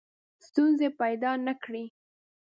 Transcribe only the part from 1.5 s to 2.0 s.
کړي.